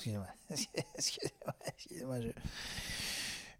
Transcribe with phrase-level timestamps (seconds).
[0.00, 0.26] excusez-moi.
[0.96, 2.28] Excusez-moi, excusez-moi, je...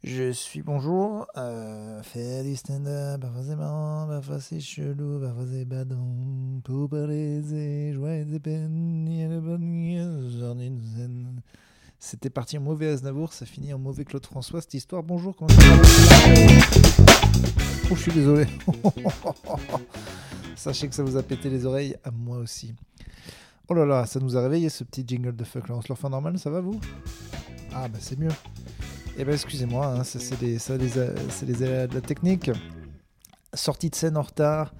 [0.02, 5.66] Je suis bonjour, euh, faire du stand-up, parfois c'est marrant, parfois c'est chelou, parfois c'est
[5.66, 10.68] badon, pour parler des joies et des peines, il y a le bonne j'en ai
[10.68, 11.42] une zen.
[11.98, 15.02] C'était parti en mauvais Aznavour, ça finit en mauvais Claude François, cette histoire.
[15.02, 15.64] Bonjour, comment ça
[17.90, 18.46] Oh, je suis désolé.
[20.56, 22.74] Sachez que ça vous a pété les oreilles, à moi aussi.
[23.72, 25.76] Oh là là, ça nous a réveillé ce petit jingle de fuck là.
[25.76, 26.80] On se le refait normal, ça va vous?
[27.72, 28.32] Ah bah c'est mieux.
[29.16, 30.98] Eh ben excusez-moi, hein, c'est les, ça, les
[31.62, 32.50] aléas de la technique.
[33.54, 34.74] Sortie de scène en retard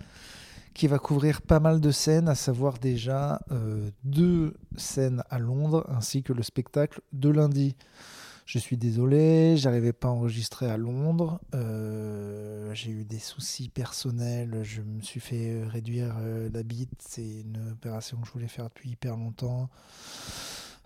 [0.75, 5.87] qui va couvrir pas mal de scènes, à savoir déjà euh, deux scènes à Londres
[5.89, 7.77] ainsi que le spectacle de lundi.
[8.53, 11.39] Je suis désolé, j'arrivais pas à enregistrer à Londres.
[11.55, 14.65] Euh, j'ai eu des soucis personnels.
[14.65, 16.91] Je me suis fait réduire euh, la bite.
[16.99, 19.71] C'est une opération que je voulais faire depuis hyper longtemps.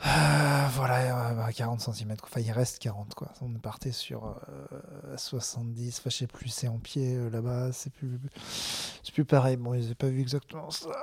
[0.04, 2.16] Euh, voilà, 40 cm.
[2.22, 3.14] Enfin, il reste 40.
[3.14, 3.32] Quoi.
[3.40, 4.38] On partait sur
[5.16, 6.00] 70.
[6.00, 7.72] Enfin, je sais plus, c'est en pied là-bas.
[7.72, 8.20] C'est plus,
[9.02, 9.56] c'est plus pareil.
[9.56, 11.02] Bon, ils n'avaient pas vu exactement ça.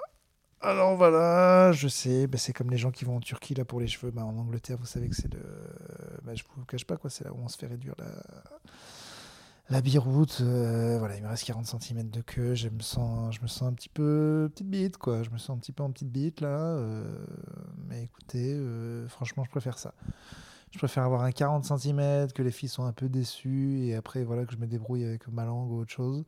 [0.63, 3.79] Alors voilà, je sais, bah, c'est comme les gens qui vont en Turquie là pour
[3.79, 4.11] les cheveux.
[4.11, 5.41] Bah, en Angleterre, vous savez que c'est le.
[6.23, 8.05] Bah, je vous cache pas, quoi, c'est là où on se fait réduire la,
[9.71, 10.37] la biroute.
[10.41, 12.53] Euh, voilà, il me reste 40 cm de queue.
[12.53, 15.23] Je me sens, je me sens un petit peu petite bite, quoi.
[15.23, 16.59] Je me sens un petit peu en petite bite là.
[16.59, 17.25] Euh,
[17.87, 19.95] mais écoutez, euh, franchement, je préfère ça.
[20.71, 24.23] Je préfère avoir un 40 cm, que les filles sont un peu déçues et après,
[24.23, 26.23] voilà, que je me débrouille avec ma langue ou autre chose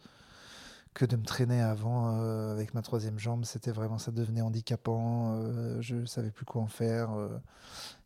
[0.93, 3.45] que de me traîner avant euh, avec ma troisième jambe.
[3.45, 5.35] C'était vraiment, ça devenait handicapant.
[5.35, 7.11] Euh, je savais plus quoi en faire.
[7.11, 7.29] Euh.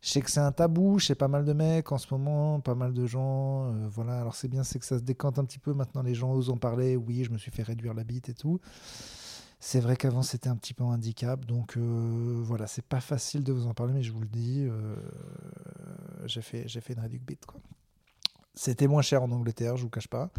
[0.00, 2.74] Je sais que c'est un tabou chez pas mal de mecs en ce moment, pas
[2.74, 3.72] mal de gens.
[3.88, 5.74] voilà, alors c'est bien, c'est que ça se décante un petit peu.
[5.74, 6.96] Maintenant, les gens osent en parler.
[6.96, 8.60] Oui, je me suis fait réduire la bite et tout.
[9.60, 13.52] C'est vrai qu'avant c'était un petit peu un handicap, donc voilà, c'est pas facile de
[13.52, 14.68] vous en parler, mais je vous le dis,
[16.26, 17.44] j'ai fait, j'ai fait une réduction bite.
[18.54, 20.30] C'était moins cher en Angleterre, je vous cache pas.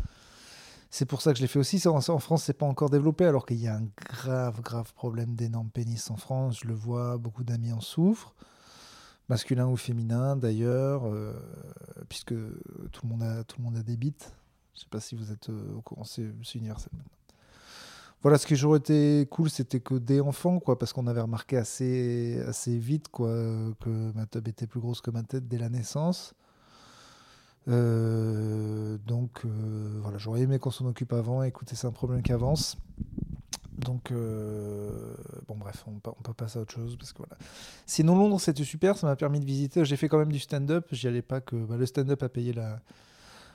[0.91, 1.87] C'est pour ça que je l'ai fait aussi.
[1.87, 5.35] En, en France, c'est pas encore développé, alors qu'il y a un grave, grave problème
[5.35, 6.59] d'énormes pénis en France.
[6.61, 8.33] Je le vois, beaucoup d'amis en souffrent,
[9.27, 11.33] masculin ou féminin d'ailleurs, euh,
[12.09, 14.33] puisque tout le, monde a, tout le monde a des bites.
[14.73, 16.91] Je sais pas si vous êtes euh, au courant, c'est universel.
[18.21, 21.55] Voilà, ce qui aurait été cool, c'était que des enfants, quoi, parce qu'on avait remarqué
[21.55, 23.29] assez, assez vite quoi,
[23.79, 26.33] que ma tub était plus grosse que ma tête dès la naissance.
[27.69, 31.43] Euh, donc euh, voilà, j'aurais aimé qu'on s'en occupe avant.
[31.43, 32.77] Écoutez, c'est un problème qui avance.
[33.77, 35.15] Donc, euh,
[35.47, 36.97] bon, bref, on, peut passer à autre chose.
[36.97, 37.37] Parce que, voilà.
[37.85, 38.97] Sinon, Londres, c'était super.
[38.97, 39.85] Ça m'a permis de visiter.
[39.85, 40.87] J'ai fait quand même du stand-up.
[40.91, 41.55] J'y allais pas que.
[41.55, 42.81] Bah, le stand-up a payé la.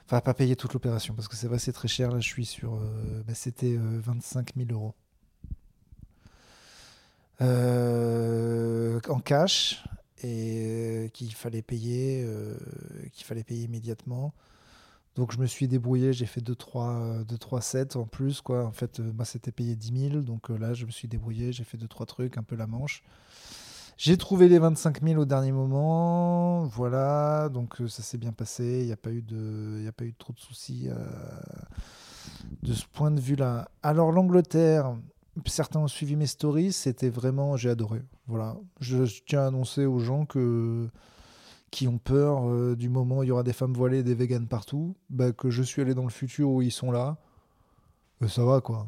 [0.07, 1.15] Enfin, pas payé toute l'opération.
[1.15, 2.11] Parce que c'est vrai, c'est très cher.
[2.11, 2.79] Là, je suis sur.
[3.27, 4.95] Bah, c'était 25 000 euros.
[7.41, 9.85] en cash
[10.23, 12.57] et qu'il fallait payer, euh,
[13.13, 14.33] qu'il fallait payer immédiatement.
[15.17, 18.41] Donc je me suis débrouillé, j'ai fait 2-3 deux, trois, sets en plus.
[18.41, 18.65] Quoi.
[18.65, 21.65] En fait, euh, c'était payé 10 000, donc euh, là je me suis débrouillé, j'ai
[21.65, 23.03] fait 2-3 trucs, un peu la manche.
[23.97, 28.87] J'ai trouvé les 25 000 au dernier moment, voilà, donc ça s'est bien passé, il
[28.87, 30.89] n'y a, pas eu de, a pas eu trop de soucis
[32.63, 33.69] de ce point de vue-là.
[33.85, 34.97] Alors l'Angleterre,
[35.47, 38.03] certains ont suivi mes stories, c'était vraiment, j'ai adoré.
[38.27, 40.89] Voilà, je, tiens à annoncer aux gens que
[41.71, 44.47] qui ont peur euh, du moment où il y aura des femmes voilées, des véganes
[44.47, 47.17] partout, bah, que je suis allé dans le futur où ils sont là.
[48.23, 48.87] Euh, ça va quoi.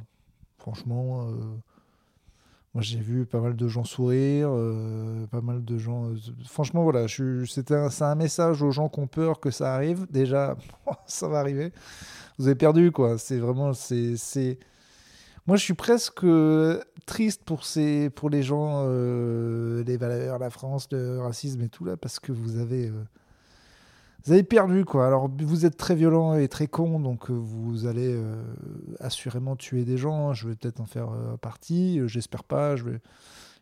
[0.58, 1.32] Franchement, euh,
[2.74, 4.50] moi j'ai vu pas mal de gens sourire,
[5.32, 6.12] pas mal de gens.
[6.44, 10.06] franchement voilà, c'était un, c'est un message aux gens qui ont peur que ça arrive.
[10.08, 10.56] Déjà,
[11.06, 11.72] ça va arriver.
[12.38, 13.18] Vous avez perdu quoi.
[13.18, 14.58] C'est vraiment c'est
[15.46, 20.50] moi, je suis presque euh, triste pour, ces, pour les gens, euh, les valeurs, la
[20.50, 23.04] France, le racisme et tout là, parce que vous avez, euh,
[24.24, 25.06] vous avez perdu quoi.
[25.06, 28.20] Alors, vous êtes très violent et très con, donc vous allez
[28.98, 30.32] assurément tuer des gens.
[30.32, 32.00] Je vais peut-être en faire partie.
[32.06, 32.74] J'espère pas.
[32.74, 32.84] Je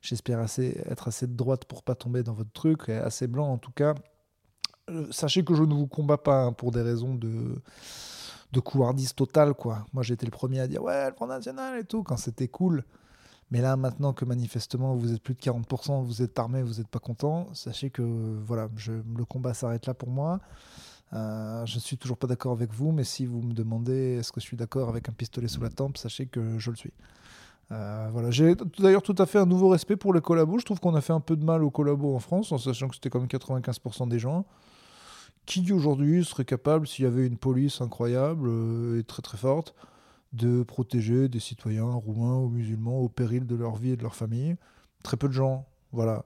[0.00, 3.58] j'espère assez, être assez de droite pour pas tomber dans votre truc, assez blanc en
[3.58, 3.94] tout cas.
[5.10, 7.56] sachez que je ne vous combats pas hein, pour des raisons de
[8.52, 9.86] de couardise totale, quoi.
[9.92, 12.84] Moi, j'étais le premier à dire ouais, le Front National et tout, quand c'était cool.
[13.50, 16.88] Mais là, maintenant que manifestement, vous êtes plus de 40%, vous êtes armé, vous n'êtes
[16.88, 18.02] pas content, sachez que
[18.44, 20.40] voilà, je, le combat s'arrête là pour moi.
[21.12, 24.32] Euh, je ne suis toujours pas d'accord avec vous, mais si vous me demandez est-ce
[24.32, 26.92] que je suis d'accord avec un pistolet sous la tempe, sachez que je le suis.
[27.70, 30.58] Euh, voilà, j'ai d'ailleurs tout à fait un nouveau respect pour les collabos.
[30.58, 32.88] Je trouve qu'on a fait un peu de mal aux collabos en France, en sachant
[32.88, 34.44] que c'était quand même 95% des gens
[35.46, 39.74] qui aujourd'hui serait capable, s'il y avait une police incroyable euh, et très très forte,
[40.32, 44.14] de protéger des citoyens roumains ou musulmans au péril de leur vie et de leur
[44.14, 44.56] famille?
[45.02, 46.24] Très peu de gens, voilà.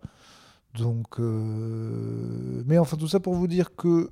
[0.75, 4.11] Donc, euh, mais enfin, tout ça pour vous dire que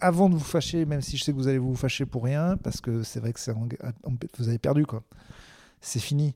[0.00, 2.56] avant de vous fâcher, même si je sais que vous allez vous fâcher pour rien,
[2.56, 3.40] parce que c'est vrai que
[4.38, 5.02] vous avez perdu quoi.
[5.80, 6.34] C'est fini.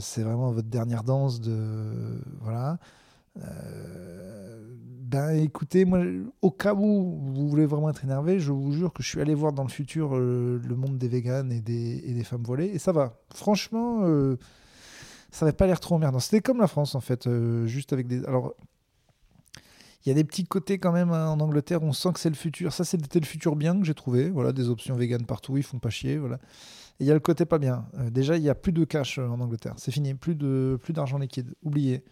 [0.00, 2.78] C'est vraiment votre dernière danse de voilà.
[3.36, 4.74] Euh,
[5.08, 6.00] ben écoutez, moi,
[6.42, 9.34] au cas où vous voulez vraiment être énervé, je vous jure que je suis allé
[9.34, 12.92] voir dans le futur euh, le monde des véganes et des, femmes voilées, et ça
[12.92, 13.18] va.
[13.34, 14.36] Franchement, euh,
[15.30, 16.20] ça n'avait pas l'air trop emmerdant.
[16.20, 17.28] C'était comme la France, en fait,
[17.66, 18.24] juste avec des...
[18.26, 18.54] Alors,
[20.04, 22.30] il y a des petits côtés quand même hein, en Angleterre, on sent que c'est
[22.30, 22.72] le futur.
[22.72, 24.30] Ça, c'était le futur bien que j'ai trouvé.
[24.30, 26.36] Voilà, des options véganes partout, ils font pas chier, voilà.
[27.00, 27.86] Et il y a le côté pas bien.
[28.10, 29.74] déjà, il y a plus de cash en Angleterre.
[29.76, 30.36] C'est fini, plus
[30.78, 31.54] plus d'argent liquide.
[31.62, 32.04] Oubliez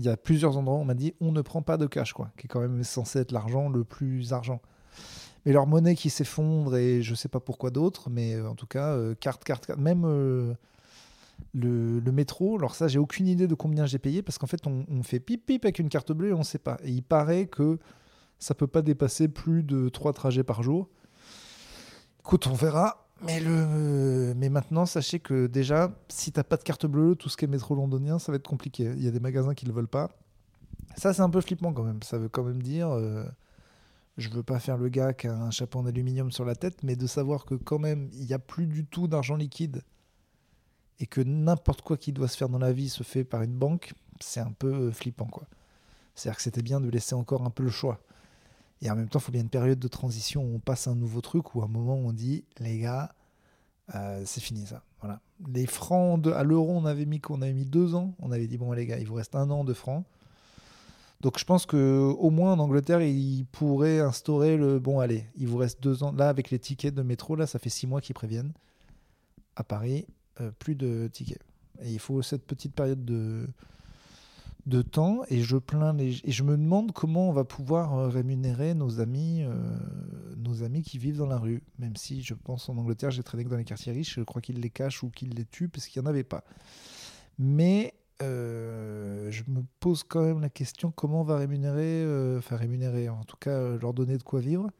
[0.00, 2.14] il y a plusieurs endroits où on m'a dit on ne prend pas de cash,
[2.14, 4.60] quoi, qui est quand même censé être l'argent le plus argent.
[5.44, 8.66] Mais leur monnaie qui s'effondre et je sais pas pourquoi d'autres, mais euh, en tout
[8.66, 10.54] cas, euh, carte, carte, carte, même euh,
[11.52, 12.56] le, métro.
[12.56, 15.44] Alors ça, j'ai aucune idée de combien j'ai payé parce qu'en fait, on, fait pip
[15.44, 16.78] pip avec une carte bleue et on sait pas.
[16.82, 17.78] Et il paraît que
[18.38, 20.88] ça peut pas dépasser plus de trois trajets par jour.
[22.20, 23.06] Écoute, on verra.
[23.22, 24.32] Mais, le...
[24.36, 27.48] mais maintenant, sachez que déjà, si t'as pas de carte bleue, tout ce qui est
[27.48, 28.84] métro londonien, ça va être compliqué.
[28.96, 30.10] Il y a des magasins qui ne le veulent pas.
[30.96, 32.02] Ça, c'est un peu flippant quand même.
[32.02, 33.24] Ça veut quand même dire, euh,
[34.16, 36.82] je veux pas faire le gars qui a un chapeau en aluminium sur la tête,
[36.82, 39.82] mais de savoir que quand même, il n'y a plus du tout d'argent liquide
[40.98, 43.54] et que n'importe quoi qui doit se faire dans la vie se fait par une
[43.54, 45.44] banque, c'est un peu flippant quoi.
[46.14, 48.00] C'est-à-dire que c'était bien de laisser encore un peu le choix.
[48.82, 50.94] Et en même temps, il faut bien une période de transition où on passe un
[50.94, 53.12] nouveau truc, ou un moment où on dit, les gars,
[53.94, 54.82] euh, c'est fini ça.
[55.00, 55.20] Voilà.
[55.48, 58.14] Les francs à l'euro, on avait mis qu'on avait mis deux ans.
[58.20, 60.04] On avait dit bon les gars, il vous reste un an de francs.
[61.20, 65.48] Donc je pense que au moins en Angleterre, ils pourraient instaurer le bon allez, il
[65.48, 66.12] vous reste deux ans.
[66.12, 68.52] Là avec les tickets de métro, là ça fait six mois qu'ils préviennent.
[69.56, 70.06] À Paris,
[70.40, 71.42] euh, plus de tickets.
[71.82, 73.46] Et il faut cette petite période de
[74.66, 76.20] de temps et je plains les...
[76.24, 79.54] et je me demande comment on va pouvoir euh, rémunérer nos amis euh,
[80.36, 81.62] nos amis qui vivent dans la rue.
[81.78, 84.42] Même si je pense en Angleterre j'ai traîné que dans les quartiers riches je crois
[84.42, 86.44] qu'ils les cachent ou qu'ils les tuent parce qu'il n'y en avait pas.
[87.38, 92.04] Mais euh, je me pose quand même la question comment on va rémunérer
[92.38, 94.70] enfin rémunérer en tout cas leur donner de quoi vivre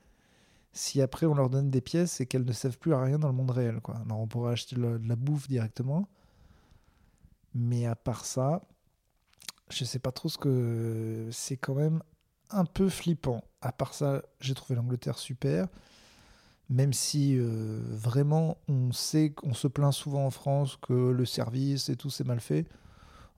[0.72, 3.28] si après on leur donne des pièces et qu'elles ne servent plus à rien dans
[3.28, 3.96] le monde réel quoi.
[4.04, 6.08] Alors on pourrait acheter de la bouffe directement
[7.54, 8.62] mais à part ça
[9.70, 12.02] je sais pas trop ce que c'est quand même
[12.50, 13.44] un peu flippant.
[13.60, 15.68] À part ça, j'ai trouvé l'Angleterre super.
[16.68, 21.88] Même si euh, vraiment on sait qu'on se plaint souvent en France que le service
[21.88, 22.66] et tout c'est mal fait.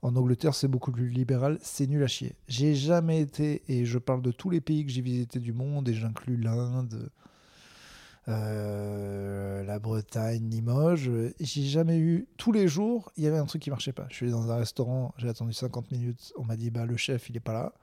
[0.03, 2.35] En Angleterre, c'est beaucoup plus libéral, c'est nul à chier.
[2.49, 5.87] J'ai jamais été, et je parle de tous les pays que j'ai visités du monde,
[5.87, 7.09] et j'inclus l'Inde,
[8.27, 11.11] euh, la Bretagne, Limoges.
[11.39, 12.27] J'ai jamais eu.
[12.37, 14.07] Tous les jours, il y avait un truc qui marchait pas.
[14.09, 16.33] Je suis allé dans un restaurant, j'ai attendu 50 minutes.
[16.37, 17.73] On m'a dit bah le chef il est pas là.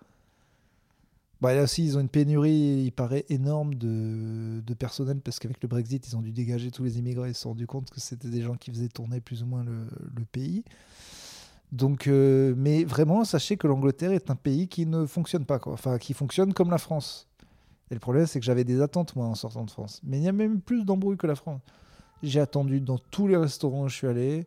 [1.41, 5.63] Bah, là aussi, ils ont une pénurie, il paraît, énorme de, de personnel parce qu'avec
[5.63, 7.31] le Brexit, ils ont dû dégager tous les immigrés.
[7.31, 9.65] Ils se sont rendus compte que c'était des gens qui faisaient tourner plus ou moins
[9.65, 10.65] le, le pays.
[11.73, 15.61] Donc, euh, mais vraiment, sachez que l'Angleterre est un pays qui ne fonctionne pas.
[15.67, 17.30] Enfin, qui fonctionne comme la France.
[17.91, 20.01] Et le problème, c'est que j'avais des attentes, moi, en sortant de France.
[20.05, 21.61] Mais il y a même plus d'embrouilles que la France.
[22.23, 24.47] J'ai attendu dans tous les restaurants où je suis allé.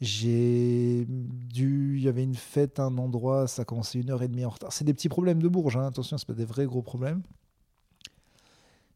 [0.00, 1.96] J'ai dû.
[1.96, 4.44] Il y avait une fête à un endroit, ça a commencé une heure et demie
[4.44, 4.72] en retard.
[4.72, 5.86] C'est des petits problèmes de Bourges, hein.
[5.86, 7.22] attention, c'est pas des vrais gros problèmes.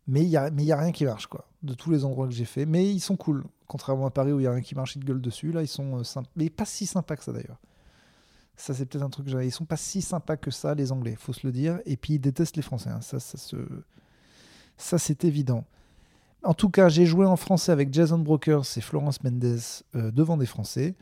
[0.06, 0.44] Mais il n'y a,
[0.76, 2.66] a rien qui marche, quoi, de tous les endroits que j'ai fait.
[2.66, 3.44] Mais ils sont cool.
[3.66, 5.52] Contrairement à Paris où il y a rien qui marche, ils te gueulent dessus.
[5.52, 6.28] Là, ils sont euh, sympas.
[6.36, 7.58] Mais pas si sympas que ça, d'ailleurs.
[8.56, 9.26] Ça, c'est peut-être un truc.
[9.28, 11.80] Ils sont pas si sympas que ça, les Anglais, faut se le dire.
[11.86, 12.90] Et puis, ils détestent les Français.
[12.90, 13.00] Hein.
[13.00, 13.56] Ça, ça, se...
[14.76, 15.64] ça c'est évident.
[16.44, 19.60] En tout cas, j'ai joué en français avec Jason Brokers et Florence Mendes
[19.94, 20.96] euh, devant des Français.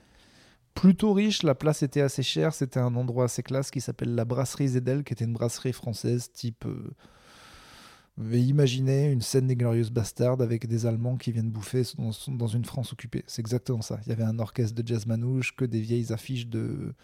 [0.75, 2.53] Plutôt riche, la place était assez chère.
[2.53, 6.31] C'était un endroit assez classe qui s'appelle la Brasserie Zedel, qui était une brasserie française
[6.33, 6.67] type.
[6.67, 11.83] Euh, imaginez une scène des Glorieuses Bastards avec des Allemands qui viennent bouffer
[12.29, 13.25] dans une France occupée.
[13.27, 13.99] C'est exactement ça.
[14.05, 16.95] Il y avait un orchestre de jazz manouche, que des vieilles affiches de,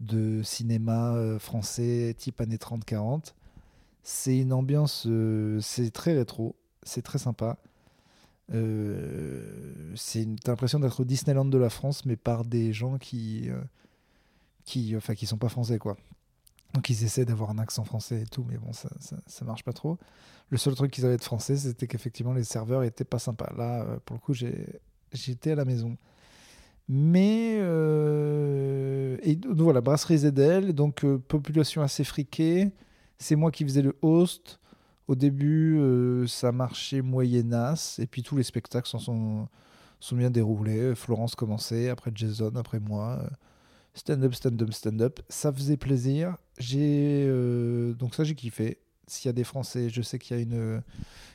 [0.00, 3.34] de cinéma euh, français type années 30-40.
[4.02, 7.58] C'est une ambiance, euh, c'est très rétro, c'est très sympa.
[8.52, 13.48] Euh, c'est t'as l'impression d'être au Disneyland de la France, mais par des gens qui,
[14.64, 15.96] qui, enfin, qui sont pas français, quoi.
[16.74, 18.90] Donc ils essaient d'avoir un accent français et tout, mais bon, ça,
[19.26, 19.96] ça, marche pas trop.
[20.50, 23.52] Le seul truc qu'ils avaient de français, c'était qu'effectivement les serveurs étaient pas sympas.
[23.56, 24.34] Là, pour le coup,
[25.12, 25.96] j'étais à la maison.
[26.88, 32.70] Mais euh, et voilà, brasserie ZL, donc euh, population assez friquée.
[33.18, 34.60] C'est moi qui faisais le host.
[35.08, 39.48] Au début, euh, ça marchait moyennasse, et puis tous les spectacles sont,
[40.00, 40.94] sont, bien déroulés.
[40.94, 43.22] Florence commençait, après Jason, après moi.
[43.94, 45.20] Stand-up, stand-up, stand-up.
[45.28, 46.36] Ça faisait plaisir.
[46.58, 48.78] J'ai euh, donc ça j'ai kiffé.
[49.06, 50.82] S'il y a des Français, je sais qu'il y a une,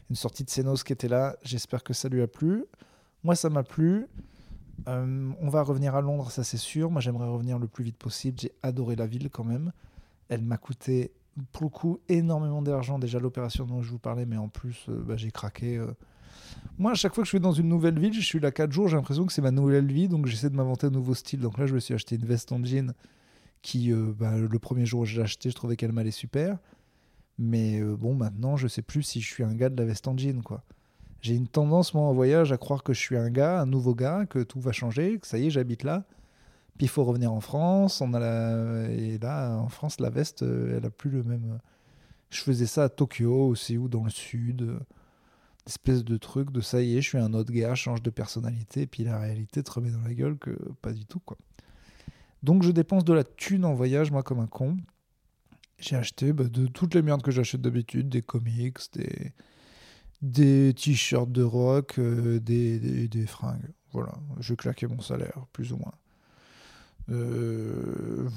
[0.10, 1.38] une sortie de Senos qui était là.
[1.44, 2.66] J'espère que ça lui a plu.
[3.24, 4.08] Moi, ça m'a plu.
[4.88, 6.90] Euh, on va revenir à Londres, ça c'est sûr.
[6.92, 8.40] Moi, j'aimerais revenir le plus vite possible.
[8.40, 9.72] J'ai adoré la ville quand même.
[10.30, 11.12] Elle m'a coûté
[11.52, 13.00] pour le coup énormément d'argent.
[13.00, 15.82] Déjà l'opération dont je vous parlais, mais en plus, euh, bah, j'ai craqué.
[16.78, 18.72] Moi, à chaque fois que je vais dans une nouvelle ville, je suis là 4
[18.72, 21.40] jours, j'ai l'impression que c'est ma nouvelle vie, donc j'essaie de m'inventer un nouveau style.
[21.40, 22.94] Donc là, je me suis acheté une veste en jean
[23.62, 26.58] qui, euh, bah, le premier jour où je l'ai acheté, je trouvais qu'elle m'allait super.
[27.38, 30.08] Mais euh, bon, maintenant, je sais plus si je suis un gars de la veste
[30.08, 30.64] en jean, quoi.
[31.22, 33.94] J'ai une tendance, moi, en voyage, à croire que je suis un gars, un nouveau
[33.94, 36.06] gars, que tout va changer, que ça y est, j'habite là.
[36.78, 38.02] Puis il faut revenir en France.
[38.02, 38.14] On.
[38.14, 41.60] Et là, en France, la veste, euh, elle a plus le même.
[42.30, 44.80] Je faisais ça à Tokyo aussi, ou dans le sud
[45.70, 48.88] espèce de truc de ça y est, je suis un autre gars, change de personnalité,
[48.88, 51.38] puis la réalité te remet dans la gueule que pas du tout, quoi.
[52.42, 54.78] Donc je dépense de la thune en voyage, moi, comme un con.
[55.78, 59.34] J'ai acheté bah, de toutes les merdes que j'achète d'habitude, des comics, des,
[60.22, 63.72] des t-shirts de rock, euh, des, des, fringues.
[63.92, 65.94] Voilà, je claquais mon salaire, plus ou moins.
[67.10, 68.28] Euh,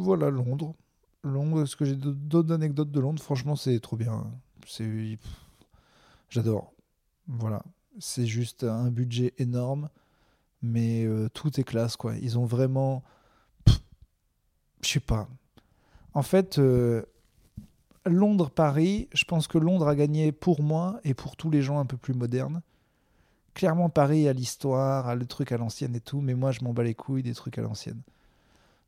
[0.00, 0.74] voilà, Londres.
[1.22, 3.22] Londres, est-ce que j'ai d'autres anecdotes de Londres?
[3.22, 4.26] Franchement, c'est trop bien.
[4.66, 5.18] C'est
[6.28, 6.72] J'adore.
[7.28, 7.62] Voilà.
[7.98, 9.90] C'est juste un budget énorme,
[10.62, 12.16] mais euh, tout est classe, quoi.
[12.16, 13.04] Ils ont vraiment.
[14.82, 15.28] Je sais pas.
[16.14, 16.58] En fait,
[18.10, 21.86] Londres-Paris, je pense que Londres a gagné pour moi et pour tous les gens un
[21.86, 22.62] peu plus modernes.
[23.54, 26.72] Clairement, Paris a l'histoire, a le truc à l'ancienne et tout, mais moi, je m'en
[26.72, 28.00] bats les couilles des trucs à l'ancienne.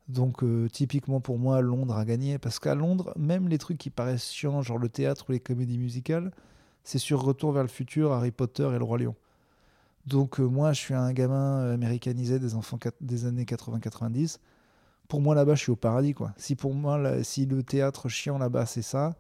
[0.09, 2.39] Donc, euh, typiquement pour moi, Londres a gagné.
[2.39, 5.79] Parce qu'à Londres, même les trucs qui paraissent chiants, genre le théâtre ou les comédies
[5.79, 6.33] musicales,
[6.85, 9.15] c'est sur Retour vers le futur, Harry Potter et le Roi Lion.
[10.07, 14.39] Donc euh, moi, je suis un gamin américanisé des enfants des années 80-90.
[15.13, 16.33] Pour moi, là-bas, je suis au paradis, quoi.
[16.39, 19.15] Si pour moi, si le théâtre chiant là-bas, c'est ça,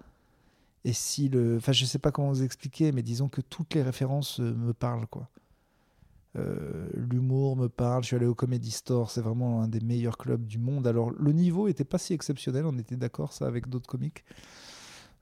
[0.86, 1.58] et si le...
[1.58, 4.72] Enfin, je sais pas comment vous expliquer, mais disons que toutes les références euh, me
[4.72, 5.28] parlent, quoi.
[6.94, 10.46] L'humour me parle, je suis allé au Comedy Store, c'est vraiment un des meilleurs clubs
[10.46, 10.86] du monde.
[10.86, 14.24] Alors, le niveau était pas si exceptionnel, on était d'accord, ça, avec d'autres comiques.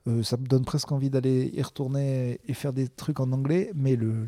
[0.07, 3.73] Euh, ça me donne presque envie d'aller y retourner et faire des trucs en anglais,
[3.75, 4.25] mais le,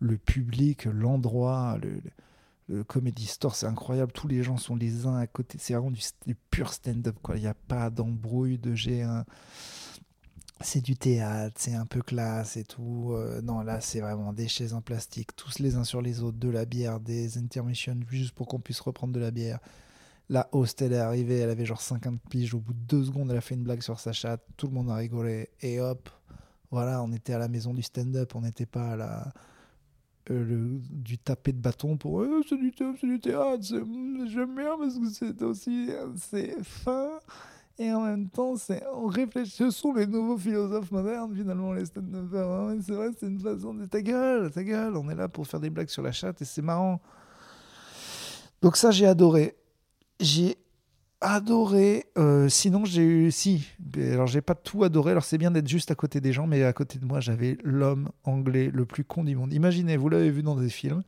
[0.00, 2.10] le, public, l'endroit, le, le,
[2.86, 4.12] Comedy Store, c'est incroyable.
[4.12, 5.58] Tous les gens sont les uns à côté.
[5.60, 7.16] C'est vraiment du, pur stand-up.
[7.34, 9.24] Il n'y a pas d'embrouille de G1.
[10.60, 13.12] C'est du théâtre, c'est un peu classe et tout.
[13.12, 16.38] Euh, non, là, c'est vraiment des chaises en plastique, tous les uns sur les autres,
[16.38, 19.60] de la bière, des intermissions juste pour qu'on puisse reprendre de la bière
[20.30, 22.54] la host, elle est arrivée, elle avait genre 50 piges.
[22.54, 24.42] Au bout de deux secondes, elle a fait une blague sur sa chatte.
[24.56, 25.50] Tout le monde a rigolé.
[25.62, 26.10] Et hop,
[26.70, 28.34] voilà, on était à la maison du stand-up.
[28.34, 29.32] On n'était pas à la.
[30.30, 34.76] Euh, du tapé de bâton pour euh, c'est du théâtre, c'est du théâtre, j'aime bien
[34.78, 37.08] parce que c'est aussi c'est fin
[37.78, 38.54] et en même temps
[38.94, 42.76] on réfléchit, ce sont les nouveaux philosophes modernes finalement les stand-up hein.
[42.82, 45.60] c'est vrai c'est une façon de ta gueule, ta gueule, on est là pour faire
[45.60, 47.00] des blagues sur la chatte et c'est marrant.
[48.60, 49.56] Donc ça j'ai adoré.
[50.20, 50.58] J'ai
[51.20, 52.06] adoré.
[52.16, 53.30] Euh, sinon, j'ai eu.
[53.30, 53.68] Si.
[53.96, 55.12] Alors, j'ai pas tout adoré.
[55.12, 57.58] Alors, c'est bien d'être juste à côté des gens, mais à côté de moi, j'avais
[57.62, 59.52] l'homme anglais le plus con du monde.
[59.52, 61.02] Imaginez, vous l'avez vu dans des films.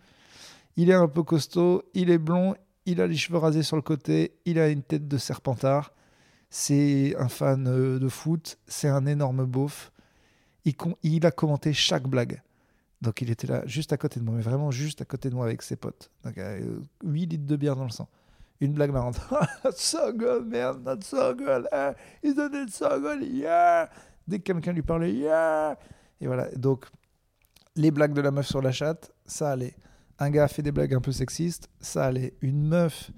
[0.76, 2.54] Il est un peu costaud, il est blond,
[2.86, 5.92] il a les cheveux rasés sur le côté, il a une tête de serpentard.
[6.48, 9.92] C'est un fan euh, de foot, c'est un énorme beauf.
[11.02, 12.42] Il, a commenté chaque blague.
[13.00, 15.34] Donc il était là, juste à côté de moi, mais vraiment juste à côté de
[15.34, 16.10] moi avec ses potes.
[16.24, 18.08] Donc, 8 euh, litres de bière dans le sang
[18.60, 19.20] une blague marrante.
[19.62, 21.66] that's so good, man, that's so good.
[21.72, 23.22] Hey, isn't it so good?
[23.22, 23.88] Yeah.
[24.28, 25.76] Dès que quelqu'un lui parlait, yeah.
[26.20, 26.50] Et voilà.
[26.56, 26.86] Donc,
[27.76, 29.74] les blagues de la meuf sur la chatte, ça allait.
[30.18, 32.34] Un gars fait des blagues un peu sexistes, ça allait.
[32.42, 33.10] Une meuf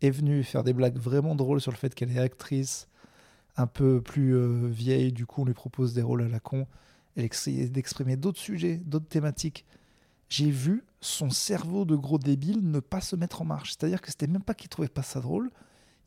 [0.00, 2.88] est venue faire des blagues vraiment drôles sur le fait qu'elle est actrice,
[3.56, 5.12] un peu plus euh, vieille.
[5.12, 6.66] Du coup, on lui propose des rôles à la con.
[7.16, 9.66] Elle essayait d'exprimer d'autres sujets, d'autres thématiques
[10.28, 13.70] j'ai vu son cerveau de gros débile ne pas se mettre en marche.
[13.70, 15.50] C'est-à-dire que c'était même pas qu'il trouvait pas ça drôle,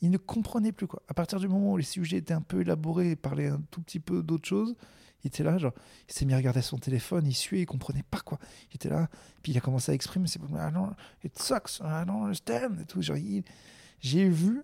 [0.02, 1.02] il ne comprenait plus quoi.
[1.08, 3.82] À partir du moment où les sujets étaient un peu élaborés et parlaient un tout
[3.82, 4.76] petit peu d'autre chose,
[5.24, 5.74] il était là, genre,
[6.08, 8.40] il s'est mis à regarder son téléphone, il suait, il comprenait pas quoi.
[8.72, 9.10] Il était là,
[9.42, 10.92] puis il a commencé à exprimer, c'est ah non,
[11.24, 13.02] it sucks, I don't understand, et tout.
[13.02, 14.64] j'ai vu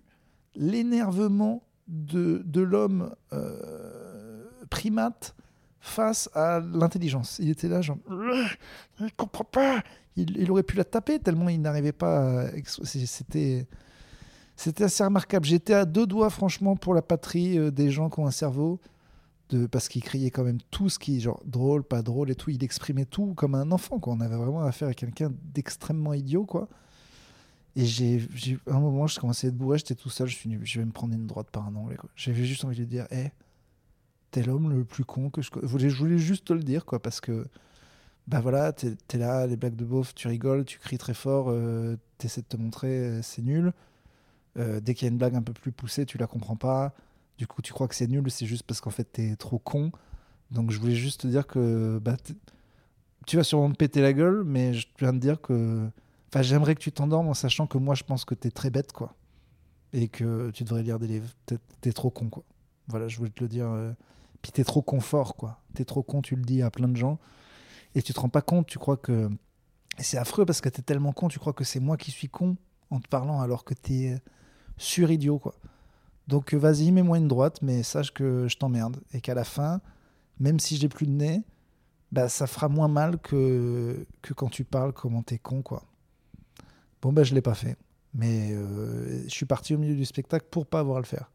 [0.54, 5.34] l'énervement de, de l'homme euh, primate
[5.86, 7.38] face à l'intelligence.
[7.38, 7.98] Il était là, genre,
[9.00, 9.82] il comprend pas.
[10.16, 12.46] Il, aurait pu la taper tellement il n'arrivait pas.
[12.64, 13.66] C'était,
[14.56, 15.44] c'était assez remarquable.
[15.44, 18.80] J'étais à deux doigts, franchement, pour la patrie euh, des gens qui ont un cerveau,
[19.50, 22.50] de, parce qu'il criait quand même tout ce qui, genre, drôle, pas drôle et tout.
[22.50, 23.98] Il exprimait tout comme un enfant.
[23.98, 24.14] Quoi.
[24.14, 26.68] On avait vraiment affaire à quelqu'un d'extrêmement idiot, quoi.
[27.76, 28.26] Et j'ai,
[28.66, 30.86] à un moment, je commençais à être bourré, j'étais tout seul, je suis je vais
[30.86, 32.08] me prendre une droite par un quoi.
[32.16, 33.32] J'avais juste envie de dire, hé,
[34.42, 37.20] l'homme le plus con que je voulais, je voulais juste te le dire, quoi, parce
[37.20, 37.46] que,
[38.28, 41.96] bah voilà, t'es, là, les blagues de beauf, tu rigoles, tu cries très fort, euh,
[42.18, 43.72] t'essaies de te montrer, euh, c'est nul.
[44.58, 46.94] Euh, dès qu'il y a une blague un peu plus poussée, tu la comprends pas.
[47.38, 49.92] Du coup, tu crois que c'est nul, c'est juste parce qu'en fait, t'es trop con.
[50.50, 52.16] Donc, je voulais juste te dire que bah,
[53.26, 55.88] tu vas sûrement me péter la gueule, mais je viens de dire que.
[56.32, 58.92] Enfin, j'aimerais que tu t'endormes en sachant que moi, je pense que t'es très bête,
[58.92, 59.14] quoi.
[59.92, 61.28] Et que tu devrais lire des livres.
[61.46, 62.44] T'es, t'es trop con, quoi.
[62.88, 63.68] Voilà, je voulais te le dire.
[63.68, 63.92] euh.
[64.52, 65.60] T'es trop confort, quoi.
[65.74, 67.18] T'es trop con, tu le dis à plein de gens.
[67.94, 69.30] Et tu te rends pas compte, tu crois que.
[69.98, 72.56] C'est affreux parce que t'es tellement con, tu crois que c'est moi qui suis con
[72.90, 74.18] en te parlant alors que t'es euh,
[74.76, 75.54] sur-idiot, quoi.
[76.28, 78.98] Donc euh, vas-y, mets-moi une droite, mais sache que je t'emmerde.
[79.12, 79.80] Et qu'à la fin,
[80.38, 81.42] même si j'ai plus de nez,
[82.12, 85.84] bah, ça fera moins mal que, quand tu parles comment t'es con, quoi.
[87.02, 87.76] Bon, bah, je l'ai pas fait.
[88.14, 91.30] Mais euh, je suis parti au milieu du spectacle pour pas avoir à le faire.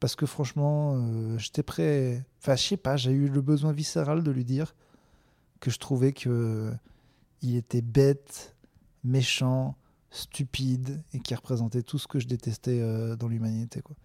[0.00, 2.24] Parce que franchement, euh, j'étais prêt.
[2.40, 4.74] Enfin, je sais pas, j'ai eu le besoin viscéral de lui dire
[5.60, 6.72] que je trouvais que
[7.42, 8.56] il était bête,
[9.04, 9.76] méchant,
[10.10, 13.96] stupide et qui représentait tout ce que je détestais euh, dans l'humanité, quoi.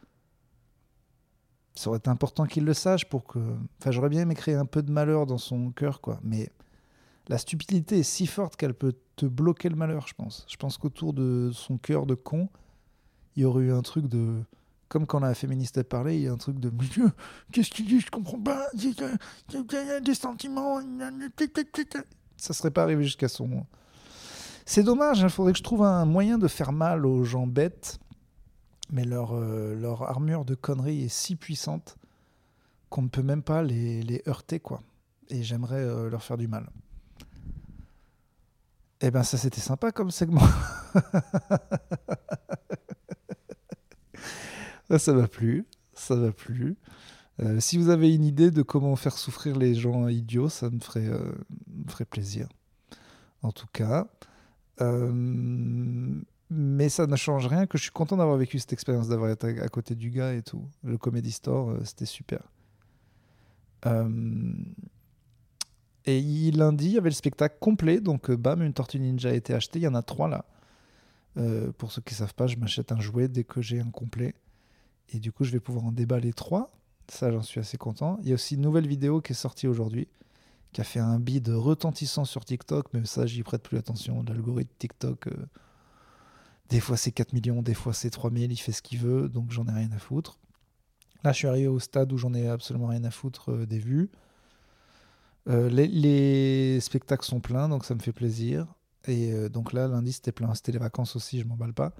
[1.75, 3.39] Ça aurait été important qu'il le sache pour que.
[3.79, 6.19] Enfin, j'aurais bien aimé créer un peu de malheur dans son cœur, quoi.
[6.23, 6.51] Mais
[7.27, 10.45] la stupidité est si forte qu'elle peut te bloquer le malheur, je pense.
[10.47, 12.49] Je pense qu'autour de son cœur de con,
[13.35, 14.43] il y aurait eu un truc de.
[14.93, 16.69] Comme quand la féministe a parlé, il y a un truc de.
[16.69, 17.11] Mais Dieu,
[17.51, 18.67] Qu'est-ce qu'il dit Je comprends pas.
[18.75, 19.09] Y a-
[19.51, 20.79] il y a des sentiments.
[22.37, 23.65] Ça serait pas arrivé jusqu'à son.
[24.67, 27.97] C'est dommage, il faudrait que je trouve un moyen de faire mal aux gens bêtes.
[28.91, 31.97] Mais leur, euh, leur armure de conneries est si puissante
[32.91, 34.83] qu'on ne peut même pas les, les heurter, quoi.
[35.29, 36.69] Et j'aimerais euh, leur faire du mal.
[39.01, 40.43] Eh ben ça c'était sympa comme segment.
[44.93, 46.77] Ah, ça m'a plu, ça m'a plu.
[47.39, 50.79] Euh, si vous avez une idée de comment faire souffrir les gens idiots, ça me
[50.79, 51.33] ferait, euh,
[51.67, 52.47] me ferait plaisir.
[53.41, 54.07] En tout cas,
[54.81, 55.11] euh,
[56.51, 59.59] mais ça ne change rien que je suis content d'avoir vécu cette expérience, d'avoir été
[59.59, 60.63] à, côté du gars et tout.
[60.83, 62.43] Le Comedy Store, c'était super.
[66.05, 69.55] Et lundi, il y avait le spectacle complet, donc bam, une Tortue Ninja a été
[69.55, 69.79] achetée.
[69.79, 70.45] Il y en a trois là.
[71.79, 74.35] Pour ceux qui ne savent pas, je m'achète un jouet dès que j'ai un complet.
[75.09, 76.71] Et du coup, je vais pouvoir en déballer trois.
[77.09, 78.17] Ça, j'en suis assez content.
[78.21, 80.07] Il y a aussi une nouvelle vidéo qui est sortie aujourd'hui,
[80.71, 84.23] qui a fait un bid retentissant sur TikTok, mais ça, j'y prête plus attention.
[84.23, 85.45] L'algorithme TikTok, euh,
[86.69, 89.51] des fois c'est 4 millions, des fois c'est 3000, il fait ce qu'il veut, donc
[89.51, 90.39] j'en ai rien à foutre.
[91.23, 93.79] Là, je suis arrivé au stade où j'en ai absolument rien à foutre euh, des
[93.79, 94.09] vues.
[95.49, 98.65] Euh, les, les spectacles sont pleins, donc ça me fait plaisir.
[99.05, 100.55] Et donc là, lundi, c'était plein.
[100.55, 101.91] C'était les vacances aussi, je m'emballe pas.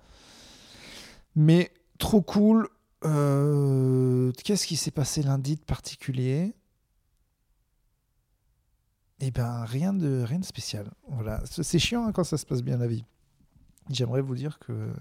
[1.36, 2.70] Mais trop cool.
[3.06, 6.54] Euh, Qu'est-ce qui s'est passé lundi de particulier?
[9.20, 10.92] Eh ben, rien de, rien de spécial.
[11.08, 11.42] Voilà.
[11.46, 13.06] C'est chiant hein, quand ça se passe bien la vie.
[13.89, 14.94] J'aimerais vous dire que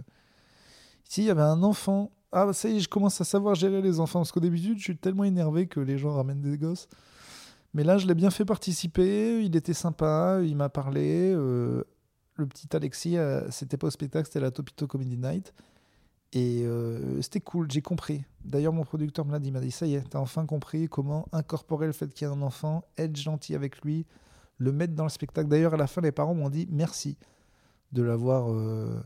[1.17, 2.11] il y avait un enfant.
[2.31, 4.21] Ah, ça y est, je commence à savoir gérer les enfants.
[4.21, 6.88] Parce qu'au début, je suis tellement énervé que les gens ramènent des gosses.
[7.75, 9.45] Mais là, je l'ai bien fait participer.
[9.45, 10.41] Il était sympa.
[10.43, 11.33] Il m'a parlé.
[11.35, 11.85] euh,
[12.37, 15.53] le petit Alexis, euh, c'était pas au spectacle, c'était la Topito Comedy Night.
[16.33, 18.25] Et euh, c'était cool, j'ai compris.
[18.45, 21.29] D'ailleurs, mon producteur me l'a dit, m'a dit, ça y est, t'as enfin compris comment
[21.33, 24.07] incorporer le fait qu'il y ait un enfant, être gentil avec lui,
[24.57, 25.49] le mettre dans le spectacle.
[25.49, 27.18] D'ailleurs, à la fin, les parents m'ont dit merci
[27.92, 29.03] de l'avoir, euh,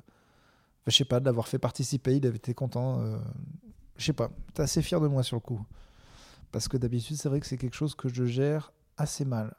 [1.11, 2.17] l'avoir fait participer.
[2.17, 3.01] Il avait été content.
[3.01, 3.19] euh,
[3.97, 5.61] je sais pas, t'es assez fier de moi sur le coup.
[6.53, 9.53] Parce que d'habitude, c'est vrai que c'est quelque chose que je gère assez mal.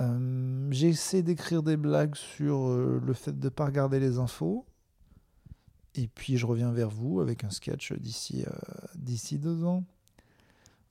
[0.00, 4.64] Euh, j'ai essayé d'écrire des blagues sur le fait de ne pas regarder les infos.
[5.96, 8.50] Et puis je reviens vers vous avec un sketch d'ici euh,
[8.94, 9.84] d'ici deux ans.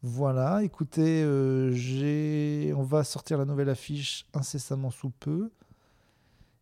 [0.02, 5.52] Voilà, écoutez, euh, j'ai, on va sortir la nouvelle affiche incessamment sous peu.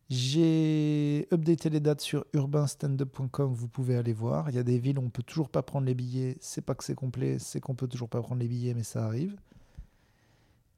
[0.08, 4.48] J'ai updaté les dates sur urbanstandup.com, vous pouvez aller voir.
[4.48, 6.36] Il y a des villes où on peut toujours pas prendre les billets.
[6.40, 9.04] C'est pas que c'est complet, c'est qu'on peut toujours pas prendre les billets, mais ça
[9.04, 9.36] arrive.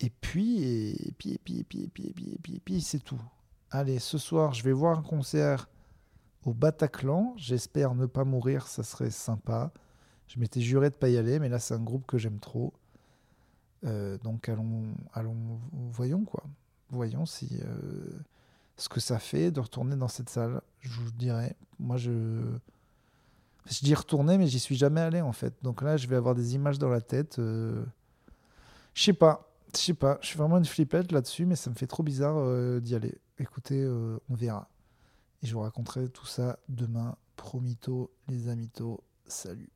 [0.01, 2.61] Et puis, et puis, et puis, et puis, et puis, et puis, et puis, et
[2.61, 3.21] puis, c'est tout.
[3.71, 5.69] Allez, ce soir, je vais voir un concert
[6.47, 7.35] au Bataclan.
[7.37, 9.73] J'espère ne pas mourir, ça serait sympa.
[10.29, 12.73] Je m'étais juré de pas y aller, mais là, c'est un groupe que j'aime trop.
[13.85, 16.45] Euh, donc, allons, allons, voyons quoi.
[16.91, 18.11] Voyons si euh,
[18.77, 20.61] ce que ça fait de retourner dans cette salle.
[20.81, 22.59] Je vous dirais, moi, je
[23.69, 25.55] je dis retourner, mais j'y suis jamais allé en fait.
[25.63, 27.39] Donc là, je vais avoir des images dans la tête.
[27.41, 27.85] euh,
[28.95, 29.43] Je sais pas.
[29.75, 32.81] Je sais pas, je suis vraiment une flippette là-dessus, mais ça me fait trop bizarre
[32.81, 33.15] d'y aller.
[33.39, 34.71] Écoutez, on verra.
[35.43, 37.17] Et je vous raconterai tout ça demain.
[37.37, 39.03] Promito, les amitos.
[39.27, 39.76] Salut.